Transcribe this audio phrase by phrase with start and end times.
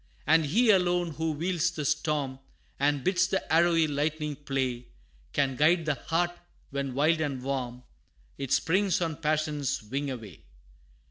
[0.25, 2.39] And He alone, who wields the storm,
[2.79, 4.87] And bids the arrowy lightning play,
[5.31, 6.31] Can guide the heart,
[6.71, 7.83] when wild and warm,
[8.35, 10.41] It springs on passion's wing away!